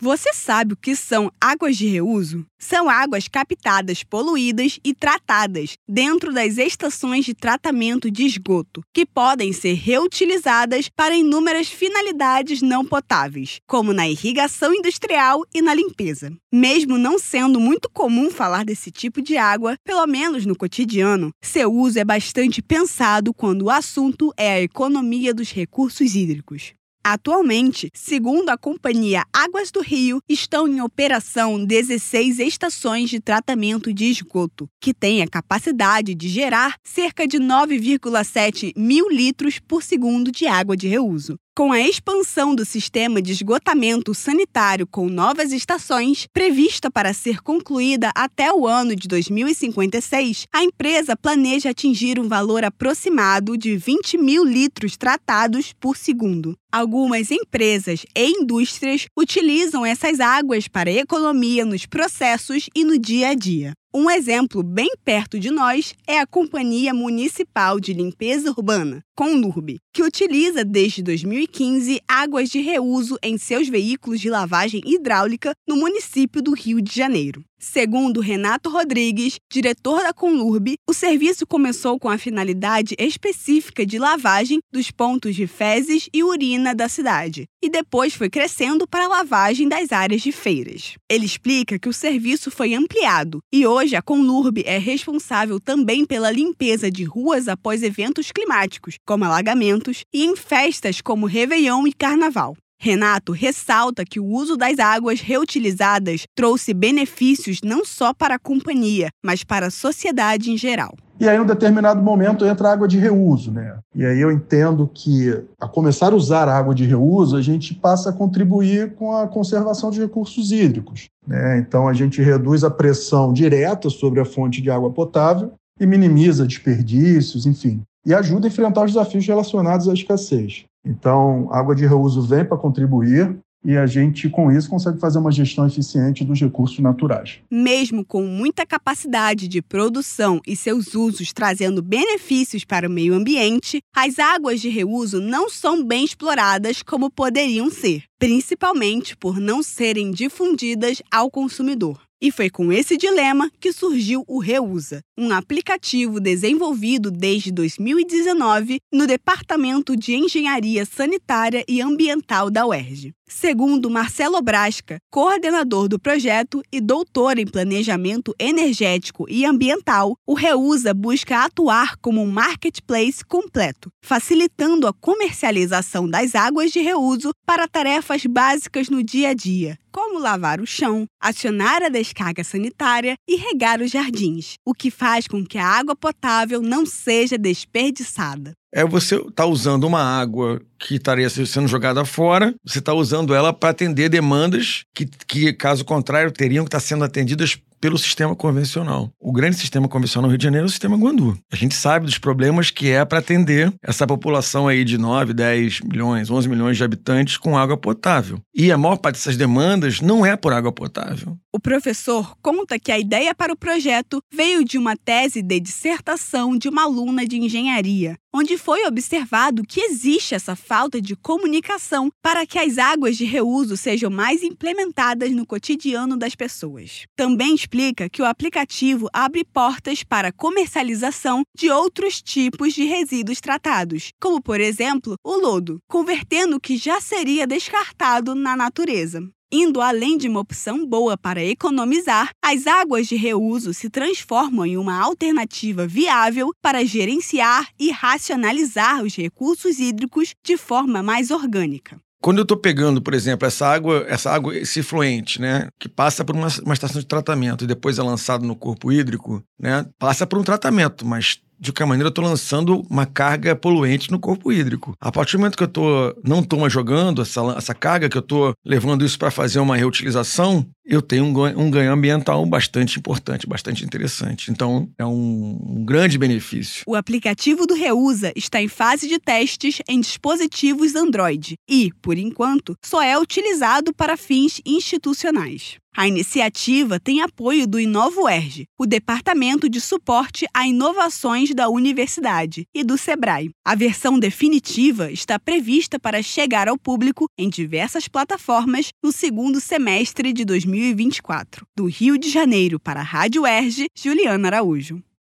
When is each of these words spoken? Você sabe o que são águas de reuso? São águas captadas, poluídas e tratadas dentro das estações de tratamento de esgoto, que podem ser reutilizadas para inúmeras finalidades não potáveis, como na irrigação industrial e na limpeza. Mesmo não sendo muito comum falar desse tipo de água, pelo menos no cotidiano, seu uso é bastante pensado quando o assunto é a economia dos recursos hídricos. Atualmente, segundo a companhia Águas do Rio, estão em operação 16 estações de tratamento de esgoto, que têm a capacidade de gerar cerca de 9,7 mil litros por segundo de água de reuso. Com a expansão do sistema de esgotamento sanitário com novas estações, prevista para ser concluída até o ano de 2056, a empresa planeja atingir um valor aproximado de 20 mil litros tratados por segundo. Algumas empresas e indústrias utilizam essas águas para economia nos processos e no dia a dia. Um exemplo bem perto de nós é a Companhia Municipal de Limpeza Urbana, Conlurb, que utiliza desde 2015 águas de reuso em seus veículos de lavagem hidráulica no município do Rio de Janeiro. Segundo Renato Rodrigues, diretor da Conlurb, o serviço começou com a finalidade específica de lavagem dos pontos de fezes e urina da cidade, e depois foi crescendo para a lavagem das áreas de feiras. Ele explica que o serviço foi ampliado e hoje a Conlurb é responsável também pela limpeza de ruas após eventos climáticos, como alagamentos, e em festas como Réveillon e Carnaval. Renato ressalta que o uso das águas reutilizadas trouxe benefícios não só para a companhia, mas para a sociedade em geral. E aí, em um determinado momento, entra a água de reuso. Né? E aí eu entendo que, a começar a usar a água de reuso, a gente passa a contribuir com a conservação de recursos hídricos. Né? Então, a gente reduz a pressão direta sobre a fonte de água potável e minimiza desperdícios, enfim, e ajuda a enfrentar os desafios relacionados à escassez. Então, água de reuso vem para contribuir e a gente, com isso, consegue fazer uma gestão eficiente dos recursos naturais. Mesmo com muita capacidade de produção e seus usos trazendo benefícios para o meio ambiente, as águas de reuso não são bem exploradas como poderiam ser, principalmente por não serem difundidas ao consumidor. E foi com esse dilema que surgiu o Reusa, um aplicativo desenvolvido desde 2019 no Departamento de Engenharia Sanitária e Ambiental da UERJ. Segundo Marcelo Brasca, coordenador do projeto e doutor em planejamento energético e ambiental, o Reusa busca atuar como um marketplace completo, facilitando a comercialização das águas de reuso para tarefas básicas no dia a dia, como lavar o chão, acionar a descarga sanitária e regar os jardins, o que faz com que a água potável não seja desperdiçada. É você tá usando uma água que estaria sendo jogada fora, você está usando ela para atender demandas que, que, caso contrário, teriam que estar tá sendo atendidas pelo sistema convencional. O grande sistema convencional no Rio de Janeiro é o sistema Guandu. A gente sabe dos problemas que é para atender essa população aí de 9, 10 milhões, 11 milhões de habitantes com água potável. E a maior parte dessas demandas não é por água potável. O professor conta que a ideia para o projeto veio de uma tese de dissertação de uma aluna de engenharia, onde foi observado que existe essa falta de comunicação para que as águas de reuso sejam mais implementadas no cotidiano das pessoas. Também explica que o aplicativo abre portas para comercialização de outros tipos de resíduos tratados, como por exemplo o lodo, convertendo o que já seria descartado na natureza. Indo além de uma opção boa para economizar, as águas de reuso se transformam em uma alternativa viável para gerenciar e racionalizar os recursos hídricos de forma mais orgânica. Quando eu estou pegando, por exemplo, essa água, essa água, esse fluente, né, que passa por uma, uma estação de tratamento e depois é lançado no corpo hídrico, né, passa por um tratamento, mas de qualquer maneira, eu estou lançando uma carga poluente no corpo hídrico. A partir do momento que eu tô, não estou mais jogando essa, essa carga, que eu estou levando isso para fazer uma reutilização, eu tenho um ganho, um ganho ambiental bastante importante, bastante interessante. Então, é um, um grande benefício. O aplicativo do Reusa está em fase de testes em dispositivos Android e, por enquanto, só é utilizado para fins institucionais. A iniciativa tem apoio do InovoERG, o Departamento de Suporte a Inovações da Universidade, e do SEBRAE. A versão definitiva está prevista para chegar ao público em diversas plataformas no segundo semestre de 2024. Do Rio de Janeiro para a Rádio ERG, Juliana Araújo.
Você 0.00 0.32
sabe 0.32 0.74
o 0.74 0.76
que 0.76 0.94
são 0.94 1.28
águas 1.40 1.76
de 1.76 1.88
reuso? 1.88 2.46
São 2.56 2.88
águas 2.88 3.26
captadas, 3.26 4.04
poluídas 4.04 4.78
e 4.84 4.94
tratadas 4.94 5.76
dentro 5.88 6.32
das 6.32 6.56
estações 6.56 7.24
de 7.24 7.34
tratamento 7.34 8.08
de 8.08 8.24
esgoto, 8.24 8.80
que 8.94 9.04
podem 9.04 9.52
ser 9.52 9.74
reutilizadas 9.74 10.88
para 10.88 11.16
inúmeras 11.16 11.68
finalidades 11.68 12.62
não 12.62 12.84
potáveis, 12.84 13.58
como 13.66 13.92
na 13.92 14.08
irrigação 14.08 14.72
industrial 14.72 15.42
e 15.52 15.60
na 15.60 15.74
limpeza. 15.74 16.32
Mesmo 16.52 16.96
não 16.96 17.18
sendo 17.18 17.58
muito 17.58 17.90
comum 17.90 18.30
falar 18.30 18.64
desse 18.64 18.92
tipo 18.92 19.20
de 19.20 19.36
água, 19.36 19.74
pelo 19.84 20.06
menos 20.06 20.46
no 20.46 20.56
cotidiano, 20.56 21.32
seu 21.42 21.72
uso 21.72 21.98
é 21.98 22.04
bastante 22.04 22.62
pensado 22.62 23.34
quando 23.34 23.62
o 23.62 23.70
assunto 23.70 24.32
é 24.36 24.52
a 24.52 24.62
economia 24.62 25.34
dos 25.34 25.50
recursos 25.50 26.14
hídricos. 26.14 26.77
Atualmente, 27.10 27.90
segundo 27.94 28.50
a 28.50 28.58
companhia 28.58 29.24
Águas 29.32 29.70
do 29.70 29.80
Rio, 29.80 30.20
estão 30.28 30.68
em 30.68 30.82
operação 30.82 31.64
16 31.64 32.38
estações 32.38 33.08
de 33.08 33.18
tratamento 33.18 33.94
de 33.94 34.10
esgoto, 34.10 34.68
que 34.78 34.92
têm 34.92 35.22
a 35.22 35.26
capacidade 35.26 36.14
de 36.14 36.28
gerar 36.28 36.76
cerca 36.84 37.26
de 37.26 37.38
9,7 37.38 38.74
mil 38.76 39.08
litros 39.08 39.58
por 39.58 39.82
segundo 39.82 40.30
de 40.30 40.46
água 40.46 40.76
de 40.76 40.86
reuso. 40.86 41.38
Com 41.58 41.72
a 41.72 41.80
expansão 41.80 42.54
do 42.54 42.64
sistema 42.64 43.20
de 43.20 43.32
esgotamento 43.32 44.14
sanitário 44.14 44.86
com 44.86 45.08
novas 45.08 45.50
estações, 45.50 46.24
prevista 46.32 46.88
para 46.88 47.12
ser 47.12 47.42
concluída 47.42 48.12
até 48.14 48.52
o 48.52 48.64
ano 48.64 48.94
de 48.94 49.08
2056, 49.08 50.46
a 50.54 50.62
empresa 50.62 51.16
planeja 51.16 51.70
atingir 51.70 52.20
um 52.20 52.28
valor 52.28 52.62
aproximado 52.62 53.58
de 53.58 53.76
20 53.76 54.18
mil 54.18 54.44
litros 54.44 54.96
tratados 54.96 55.72
por 55.80 55.96
segundo. 55.96 56.56
Algumas 56.70 57.32
empresas 57.32 58.06
e 58.14 58.28
indústrias 58.28 59.06
utilizam 59.18 59.84
essas 59.84 60.20
águas 60.20 60.68
para 60.68 60.92
economia 60.92 61.64
nos 61.64 61.86
processos 61.86 62.68
e 62.72 62.84
no 62.84 62.96
dia 62.96 63.30
a 63.30 63.34
dia. 63.34 63.72
Um 63.92 64.10
exemplo 64.10 64.62
bem 64.62 64.90
perto 65.02 65.40
de 65.40 65.50
nós 65.50 65.94
é 66.06 66.20
a 66.20 66.26
Companhia 66.26 66.92
Municipal 66.92 67.80
de 67.80 67.94
Limpeza 67.94 68.50
Urbana, 68.50 69.02
Conlurb, 69.16 69.78
que 69.94 70.02
utiliza 70.02 70.62
desde 70.62 71.02
2015 71.02 71.98
águas 72.06 72.50
de 72.50 72.60
reuso 72.60 73.16
em 73.22 73.38
seus 73.38 73.66
veículos 73.66 74.20
de 74.20 74.28
lavagem 74.28 74.82
hidráulica 74.84 75.54
no 75.66 75.74
município 75.74 76.42
do 76.42 76.52
Rio 76.52 76.82
de 76.82 76.94
Janeiro. 76.94 77.42
Segundo 77.60 78.20
Renato 78.20 78.70
Rodrigues, 78.70 79.40
diretor 79.50 80.04
da 80.04 80.12
Conlurb, 80.12 80.76
o 80.88 80.94
serviço 80.94 81.44
começou 81.44 81.98
com 81.98 82.08
a 82.08 82.16
finalidade 82.16 82.94
específica 82.96 83.84
de 83.84 83.98
lavagem 83.98 84.60
dos 84.72 84.92
pontos 84.92 85.34
de 85.34 85.48
fezes 85.48 86.08
e 86.14 86.22
urina 86.22 86.72
da 86.72 86.88
cidade, 86.88 87.46
e 87.60 87.68
depois 87.68 88.14
foi 88.14 88.30
crescendo 88.30 88.86
para 88.86 89.06
a 89.06 89.08
lavagem 89.08 89.68
das 89.68 89.90
áreas 89.90 90.22
de 90.22 90.30
feiras. 90.30 90.94
Ele 91.10 91.26
explica 91.26 91.80
que 91.80 91.88
o 91.88 91.92
serviço 91.92 92.48
foi 92.48 92.74
ampliado 92.74 93.40
e 93.52 93.66
hoje 93.66 93.96
a 93.96 94.02
Conlurb 94.02 94.62
é 94.64 94.78
responsável 94.78 95.58
também 95.58 96.04
pela 96.04 96.30
limpeza 96.30 96.88
de 96.88 97.02
ruas 97.02 97.48
após 97.48 97.82
eventos 97.82 98.30
climáticos, 98.30 98.98
como 99.04 99.24
alagamentos, 99.24 100.04
e 100.14 100.24
em 100.24 100.36
festas 100.36 101.00
como 101.00 101.26
Réveillon 101.26 101.88
e 101.88 101.92
Carnaval. 101.92 102.56
Renato 102.80 103.32
ressalta 103.32 104.04
que 104.04 104.20
o 104.20 104.26
uso 104.26 104.56
das 104.56 104.78
águas 104.78 105.20
reutilizadas 105.20 106.22
trouxe 106.34 106.72
benefícios 106.72 107.58
não 107.62 107.84
só 107.84 108.14
para 108.14 108.36
a 108.36 108.38
companhia, 108.38 109.08
mas 109.24 109.42
para 109.42 109.66
a 109.66 109.70
sociedade 109.70 110.50
em 110.50 110.56
geral. 110.56 110.94
E 111.20 111.28
aí, 111.28 111.36
em 111.36 111.40
um 111.40 111.46
determinado 111.46 112.00
momento, 112.00 112.44
entra 112.44 112.68
a 112.68 112.72
água 112.72 112.86
de 112.86 112.96
reuso. 112.96 113.50
Né? 113.50 113.76
E 113.92 114.04
aí 114.04 114.20
eu 114.20 114.30
entendo 114.30 114.88
que, 114.94 115.42
a 115.60 115.66
começar 115.66 116.12
a 116.12 116.16
usar 116.16 116.48
a 116.48 116.56
água 116.56 116.72
de 116.72 116.84
reuso, 116.84 117.36
a 117.36 117.42
gente 117.42 117.74
passa 117.74 118.10
a 118.10 118.12
contribuir 118.12 118.94
com 118.94 119.12
a 119.12 119.26
conservação 119.26 119.90
de 119.90 120.00
recursos 120.00 120.52
hídricos. 120.52 121.08
Né? 121.26 121.58
Então, 121.58 121.88
a 121.88 121.92
gente 121.92 122.22
reduz 122.22 122.62
a 122.62 122.70
pressão 122.70 123.32
direta 123.32 123.90
sobre 123.90 124.20
a 124.20 124.24
fonte 124.24 124.62
de 124.62 124.70
água 124.70 124.92
potável 124.92 125.52
e 125.80 125.86
minimiza 125.86 126.46
desperdícios, 126.46 127.46
enfim, 127.46 127.82
e 128.06 128.14
ajuda 128.14 128.46
a 128.46 128.48
enfrentar 128.48 128.84
os 128.84 128.92
desafios 128.92 129.26
relacionados 129.26 129.88
à 129.88 129.92
escassez. 129.92 130.64
Então, 130.84 131.48
água 131.52 131.74
de 131.74 131.86
reuso 131.86 132.22
vem 132.22 132.44
para 132.44 132.56
contribuir 132.56 133.38
e 133.64 133.76
a 133.76 133.86
gente, 133.86 134.30
com 134.30 134.52
isso, 134.52 134.70
consegue 134.70 135.00
fazer 135.00 135.18
uma 135.18 135.32
gestão 135.32 135.66
eficiente 135.66 136.24
dos 136.24 136.40
recursos 136.40 136.78
naturais. 136.78 137.40
Mesmo 137.50 138.04
com 138.04 138.22
muita 138.22 138.64
capacidade 138.64 139.48
de 139.48 139.60
produção 139.60 140.40
e 140.46 140.54
seus 140.54 140.94
usos 140.94 141.32
trazendo 141.32 141.82
benefícios 141.82 142.64
para 142.64 142.88
o 142.88 142.90
meio 142.90 143.14
ambiente, 143.14 143.80
as 143.94 144.18
águas 144.18 144.60
de 144.60 144.68
reuso 144.68 145.20
não 145.20 145.50
são 145.50 145.84
bem 145.84 146.04
exploradas 146.04 146.82
como 146.82 147.10
poderiam 147.10 147.68
ser, 147.68 148.04
principalmente 148.18 149.16
por 149.16 149.40
não 149.40 149.62
serem 149.62 150.12
difundidas 150.12 151.02
ao 151.10 151.30
consumidor. 151.30 152.07
E 152.20 152.32
foi 152.32 152.50
com 152.50 152.72
esse 152.72 152.96
dilema 152.96 153.48
que 153.60 153.72
surgiu 153.72 154.24
o 154.26 154.40
Reusa, 154.40 155.02
um 155.16 155.30
aplicativo 155.30 156.18
desenvolvido 156.18 157.12
desde 157.12 157.52
2019 157.52 158.80
no 158.92 159.06
Departamento 159.06 159.96
de 159.96 160.14
Engenharia 160.14 160.84
Sanitária 160.84 161.64
e 161.68 161.80
Ambiental 161.80 162.50
da 162.50 162.66
UERJ. 162.66 163.14
Segundo 163.28 163.88
Marcelo 163.88 164.40
Brasca, 164.42 164.98
coordenador 165.10 165.86
do 165.86 165.98
projeto 165.98 166.60
e 166.72 166.80
doutor 166.80 167.38
em 167.38 167.46
planejamento 167.46 168.34
energético 168.38 169.26
e 169.28 169.44
ambiental, 169.44 170.16
o 170.26 170.34
Reusa 170.34 170.92
busca 170.92 171.44
atuar 171.44 171.96
como 171.98 172.20
um 172.20 172.26
marketplace 172.30 173.24
completo, 173.24 173.92
facilitando 174.02 174.88
a 174.88 174.92
comercialização 174.92 176.08
das 176.08 176.34
águas 176.34 176.72
de 176.72 176.80
reuso 176.80 177.30
para 177.46 177.68
tarefas 177.68 178.24
básicas 178.26 178.88
no 178.88 179.04
dia 179.04 179.28
a 179.28 179.34
dia, 179.34 179.78
como 179.98 180.20
lavar 180.20 180.60
o 180.60 180.66
chão, 180.66 181.06
acionar 181.20 181.82
a 181.82 181.88
descarga 181.88 182.44
sanitária 182.44 183.16
e 183.28 183.34
regar 183.34 183.82
os 183.82 183.90
jardins, 183.90 184.54
o 184.64 184.72
que 184.72 184.92
faz 184.92 185.26
com 185.26 185.44
que 185.44 185.58
a 185.58 185.66
água 185.66 185.96
potável 185.96 186.62
não 186.62 186.86
seja 186.86 187.36
desperdiçada. 187.36 188.52
É 188.72 188.84
você 188.84 189.18
tá 189.34 189.44
usando 189.44 189.84
uma 189.84 190.00
água 190.00 190.62
que 190.78 190.94
estaria 190.94 191.28
sendo 191.28 191.66
jogada 191.66 192.04
fora, 192.04 192.54
você 192.64 192.78
está 192.78 192.94
usando 192.94 193.34
ela 193.34 193.52
para 193.52 193.70
atender 193.70 194.08
demandas 194.08 194.84
que, 194.94 195.06
que, 195.26 195.52
caso 195.52 195.84
contrário, 195.84 196.30
teriam 196.30 196.64
que 196.64 196.68
estar 196.68 196.78
tá 196.78 196.86
sendo 196.86 197.02
atendidas 197.02 197.58
pelo 197.80 197.98
sistema 197.98 198.34
convencional. 198.34 199.10
O 199.20 199.32
grande 199.32 199.56
sistema 199.56 199.88
convencional 199.88 200.28
no 200.28 200.32
Rio 200.32 200.38
de 200.38 200.44
Janeiro 200.44 200.66
é 200.66 200.68
o 200.68 200.70
sistema 200.70 200.96
Guandu. 200.96 201.38
A 201.50 201.56
gente 201.56 201.74
sabe 201.74 202.06
dos 202.06 202.18
problemas 202.18 202.70
que 202.70 202.90
é 202.90 203.04
para 203.04 203.18
atender 203.18 203.72
essa 203.82 204.06
população 204.06 204.68
aí 204.68 204.84
de 204.84 204.98
9, 204.98 205.32
10 205.32 205.80
milhões, 205.82 206.30
11 206.30 206.48
milhões 206.48 206.76
de 206.76 206.84
habitantes 206.84 207.36
com 207.36 207.56
água 207.56 207.76
potável. 207.76 208.40
E 208.54 208.72
a 208.72 208.78
maior 208.78 208.96
parte 208.96 209.16
dessas 209.16 209.36
demandas 209.36 210.00
não 210.00 210.24
é 210.24 210.36
por 210.36 210.52
água 210.52 210.72
potável. 210.72 211.36
O 211.52 211.60
professor 211.60 212.36
conta 212.42 212.78
que 212.78 212.92
a 212.92 212.98
ideia 212.98 213.34
para 213.34 213.52
o 213.52 213.56
projeto 213.56 214.22
veio 214.32 214.64
de 214.64 214.78
uma 214.78 214.96
tese 214.96 215.42
de 215.42 215.58
dissertação 215.58 216.56
de 216.56 216.68
uma 216.68 216.84
aluna 216.84 217.26
de 217.26 217.36
engenharia, 217.36 218.16
onde 218.34 218.58
foi 218.58 218.86
observado 218.86 219.62
que 219.62 219.80
existe 219.80 220.34
essa 220.34 220.54
falta 220.54 221.00
de 221.00 221.16
comunicação 221.16 222.10
para 222.22 222.46
que 222.46 222.58
as 222.58 222.78
águas 222.78 223.16
de 223.16 223.24
reuso 223.24 223.76
sejam 223.76 224.10
mais 224.10 224.42
implementadas 224.42 225.32
no 225.32 225.46
cotidiano 225.46 226.16
das 226.16 226.34
pessoas. 226.34 227.06
Também 227.16 227.54
explica 227.68 228.08
que 228.08 228.22
o 228.22 228.24
aplicativo 228.24 229.10
abre 229.12 229.44
portas 229.44 230.02
para 230.02 230.32
comercialização 230.32 231.42
de 231.54 231.70
outros 231.70 232.22
tipos 232.22 232.72
de 232.72 232.84
resíduos 232.84 233.42
tratados, 233.42 234.10
como 234.18 234.40
por 234.40 234.58
exemplo 234.58 235.16
o 235.22 235.36
lodo, 235.36 235.78
convertendo 235.86 236.56
o 236.56 236.60
que 236.60 236.78
já 236.78 236.98
seria 236.98 237.46
descartado 237.46 238.34
na 238.34 238.56
natureza. 238.56 239.22
Indo 239.52 239.82
além 239.82 240.16
de 240.16 240.28
uma 240.28 240.40
opção 240.40 240.86
boa 240.86 241.16
para 241.16 241.44
economizar, 241.44 242.30
as 242.42 242.66
águas 242.66 243.06
de 243.06 243.16
reuso 243.16 243.74
se 243.74 243.90
transformam 243.90 244.64
em 244.64 244.78
uma 244.78 244.98
alternativa 244.98 245.86
viável 245.86 246.50
para 246.62 246.84
gerenciar 246.86 247.68
e 247.78 247.90
racionalizar 247.90 249.02
os 249.02 249.14
recursos 249.14 249.78
hídricos 249.78 250.34
de 250.42 250.56
forma 250.56 251.02
mais 251.02 251.30
orgânica. 251.30 252.00
Quando 252.20 252.38
eu 252.38 252.42
estou 252.42 252.56
pegando, 252.56 253.00
por 253.00 253.14
exemplo, 253.14 253.46
essa 253.46 253.66
água, 253.66 254.04
essa 254.08 254.30
água, 254.30 254.56
esse 254.56 254.82
fluente, 254.82 255.40
né, 255.40 255.68
que 255.78 255.88
passa 255.88 256.24
por 256.24 256.34
uma, 256.34 256.48
uma 256.64 256.74
estação 256.74 257.00
de 257.00 257.06
tratamento 257.06 257.64
e 257.64 257.66
depois 257.66 257.98
é 257.98 258.02
lançado 258.02 258.44
no 258.44 258.56
corpo 258.56 258.90
hídrico, 258.90 259.42
né, 259.58 259.86
passa 259.98 260.26
por 260.26 260.38
um 260.38 260.42
tratamento, 260.42 261.06
mas 261.06 261.40
de 261.60 261.72
qualquer 261.72 261.86
maneira, 261.86 262.06
eu 262.06 262.10
estou 262.10 262.24
lançando 262.24 262.82
uma 262.88 263.04
carga 263.04 263.56
poluente 263.56 264.10
no 264.10 264.18
corpo 264.18 264.52
hídrico. 264.52 264.94
A 265.00 265.10
partir 265.10 265.36
do 265.36 265.40
momento 265.40 265.56
que 265.56 265.64
eu 265.64 265.68
tô, 265.68 266.14
não 266.24 266.40
estou 266.40 266.60
mais 266.60 266.72
jogando 266.72 267.20
essa, 267.20 267.40
essa 267.56 267.74
carga, 267.74 268.08
que 268.08 268.16
eu 268.16 268.20
estou 268.20 268.52
levando 268.64 269.04
isso 269.04 269.18
para 269.18 269.30
fazer 269.30 269.58
uma 269.58 269.76
reutilização, 269.76 270.64
eu 270.88 271.02
tenho 271.02 271.26
um 271.26 271.32
ganho, 271.34 271.60
um 271.60 271.70
ganho 271.70 271.92
ambiental 271.92 272.44
bastante 272.46 272.98
importante, 272.98 273.46
bastante 273.46 273.84
interessante. 273.84 274.50
Então, 274.50 274.88
é 274.96 275.04
um, 275.04 275.60
um 275.62 275.84
grande 275.84 276.16
benefício. 276.16 276.82
O 276.86 276.96
aplicativo 276.96 277.66
do 277.66 277.74
Reusa 277.74 278.32
está 278.34 278.62
em 278.62 278.68
fase 278.68 279.06
de 279.06 279.18
testes 279.18 279.82
em 279.86 280.00
dispositivos 280.00 280.94
Android 280.94 281.56
e, 281.68 281.92
por 282.00 282.16
enquanto, 282.16 282.74
só 282.82 283.02
é 283.02 283.18
utilizado 283.18 283.92
para 283.92 284.16
fins 284.16 284.62
institucionais. 284.64 285.78
A 285.98 286.06
iniciativa 286.06 287.00
tem 287.00 287.22
apoio 287.22 287.66
do 287.66 287.80
InovoERG, 287.80 288.66
o 288.78 288.86
Departamento 288.86 289.68
de 289.68 289.80
Suporte 289.80 290.46
a 290.54 290.64
Inovações 290.64 291.52
da 291.52 291.68
Universidade, 291.68 292.66
e 292.72 292.84
do 292.84 292.96
SEBRAE. 292.96 293.50
A 293.64 293.74
versão 293.74 294.16
definitiva 294.16 295.10
está 295.10 295.40
prevista 295.40 295.98
para 295.98 296.22
chegar 296.22 296.68
ao 296.68 296.78
público 296.78 297.26
em 297.36 297.48
diversas 297.48 298.06
plataformas 298.06 298.90
no 299.02 299.10
segundo 299.10 299.60
semestre 299.60 300.32
de 300.32 300.44
2024. 300.78 301.66
Do 301.76 301.86
Rio 301.86 302.18
de 302.18 302.30
Janeiro 302.30 302.78
para 302.78 303.00
a 303.00 303.04
Rádio 303.04 303.46
ERG, 303.46 303.88
Juliana 303.94 304.48
Araújo. 304.48 305.02